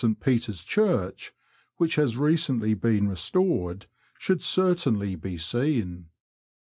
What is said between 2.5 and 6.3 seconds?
been restored) should certainly be seen.